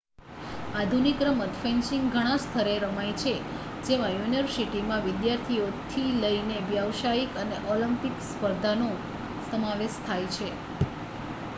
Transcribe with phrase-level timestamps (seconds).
[0.75, 3.33] આધુનિક રમત ફેન્સિંગ ઘણાં સ્તરે રમાય છે
[3.85, 8.89] જેમાં યુનિવર્સિટીમાં વિદ્યાર્થીઓથી લઈને વ્યાવસાયિક અને ઑલિમ્પિક સ્પર્ધાનો
[9.45, 10.49] સમાવેશ થાય છે